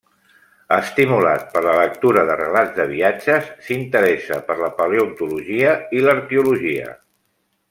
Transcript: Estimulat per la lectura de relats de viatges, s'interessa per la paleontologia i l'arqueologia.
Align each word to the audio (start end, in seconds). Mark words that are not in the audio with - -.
Estimulat 0.77 1.43
per 1.57 1.61
la 1.65 1.75
lectura 1.79 2.23
de 2.31 2.37
relats 2.39 2.73
de 2.79 2.87
viatges, 2.93 3.53
s'interessa 3.69 4.43
per 4.51 4.59
la 4.65 4.73
paleontologia 4.81 5.81
i 6.01 6.07
l'arqueologia. 6.09 6.95